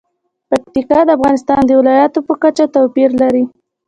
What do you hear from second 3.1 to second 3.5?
لري.